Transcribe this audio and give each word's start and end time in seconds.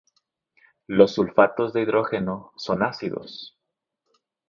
Los 0.87 1.13
sulfatos 1.13 1.73
de 1.73 1.83
hidrógeno 1.83 2.53
son 2.57 2.81
ácidos. 2.81 3.55